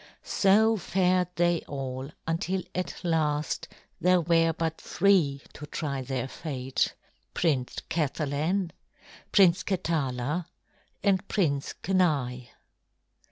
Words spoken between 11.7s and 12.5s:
Kenai.